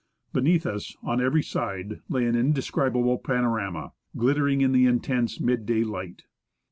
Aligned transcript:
Beneath 0.33 0.65
us, 0.65 0.95
on 1.03 1.21
every 1.21 1.43
side, 1.43 2.01
lay 2.09 2.25
an 2.25 2.35
indescribable 2.35 3.19
panorama, 3.19 3.91
glit 4.17 4.33
tering 4.35 4.61
in 4.61 4.71
the 4.71 4.87
intense 4.87 5.39
mid 5.39 5.67
day 5.67 5.83
light. 5.83 6.23